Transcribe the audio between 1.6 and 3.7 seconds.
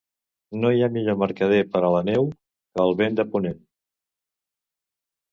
per a la neu que el vent de ponent.